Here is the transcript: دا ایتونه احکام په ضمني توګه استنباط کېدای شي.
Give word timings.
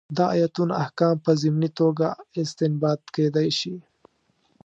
دا 0.17 0.27
ایتونه 0.37 0.73
احکام 0.83 1.15
په 1.25 1.31
ضمني 1.41 1.69
توګه 1.79 2.07
استنباط 2.41 3.01
کېدای 3.15 3.49
شي. 3.59 3.75